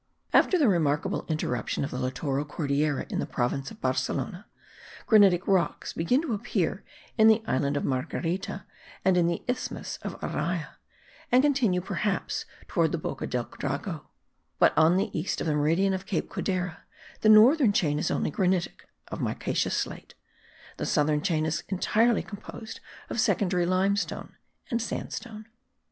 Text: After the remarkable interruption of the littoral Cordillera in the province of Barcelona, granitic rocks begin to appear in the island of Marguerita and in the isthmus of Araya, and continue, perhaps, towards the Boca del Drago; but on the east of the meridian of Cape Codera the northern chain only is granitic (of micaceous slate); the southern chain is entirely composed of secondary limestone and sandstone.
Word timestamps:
After 0.33 0.57
the 0.57 0.67
remarkable 0.67 1.25
interruption 1.27 1.83
of 1.83 1.91
the 1.91 1.99
littoral 1.99 2.43
Cordillera 2.43 3.05
in 3.11 3.19
the 3.19 3.27
province 3.27 3.69
of 3.69 3.79
Barcelona, 3.81 4.47
granitic 5.05 5.47
rocks 5.47 5.93
begin 5.93 6.23
to 6.23 6.33
appear 6.33 6.83
in 7.19 7.27
the 7.27 7.43
island 7.45 7.77
of 7.77 7.83
Marguerita 7.83 8.63
and 9.05 9.15
in 9.15 9.27
the 9.27 9.43
isthmus 9.47 9.99
of 10.01 10.19
Araya, 10.21 10.69
and 11.31 11.43
continue, 11.43 11.81
perhaps, 11.81 12.45
towards 12.67 12.93
the 12.93 12.97
Boca 12.97 13.27
del 13.27 13.45
Drago; 13.45 14.07
but 14.57 14.75
on 14.75 14.97
the 14.97 15.15
east 15.15 15.39
of 15.39 15.45
the 15.45 15.53
meridian 15.53 15.93
of 15.93 16.07
Cape 16.07 16.31
Codera 16.31 16.77
the 17.19 17.29
northern 17.29 17.71
chain 17.71 18.01
only 18.09 18.31
is 18.31 18.35
granitic 18.35 18.89
(of 19.09 19.19
micaceous 19.21 19.77
slate); 19.77 20.15
the 20.77 20.85
southern 20.87 21.21
chain 21.21 21.45
is 21.45 21.63
entirely 21.69 22.23
composed 22.23 22.79
of 23.11 23.19
secondary 23.19 23.67
limestone 23.67 24.33
and 24.71 24.81
sandstone. 24.81 25.45